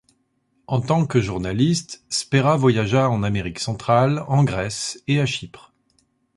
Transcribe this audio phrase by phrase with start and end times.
[0.65, 5.73] En tant que journaliste, Spera voyagea en Amérique Centrale, en Grèce et à Chypre.